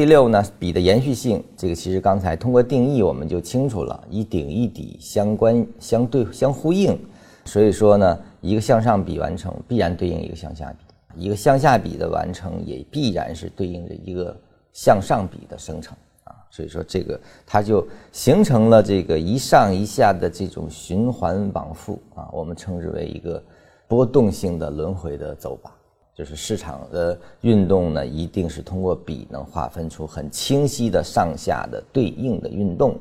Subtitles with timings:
[0.00, 6.98] 第六呢，笔的延续性，这个其实刚才通过定义我们就清楚了，一顶一底相关、相对、相呼应。
[7.44, 14.34] 所以说呢，一个向上笔完成必然对应一个向下笔，一个向下笔的完成也必然是对应着一个
[14.72, 15.94] 向上笔的生成
[16.24, 16.34] 啊。
[16.50, 23.42] 所以说这个它就形成了这个一上一下的这种循环往复啊，我们称之为一个
[23.86, 25.70] 波动性的轮回的走法。
[26.20, 32.94] 就是市场的运动呢，一定是通过比能划分出很清晰的上下的对应的运动。